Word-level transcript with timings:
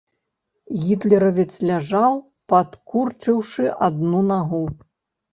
Гітлеравец 0.83 1.51
ляжаў, 1.71 2.15
падкурчыўшы 2.53 3.67
адну 3.89 4.23
нагу. 4.31 4.63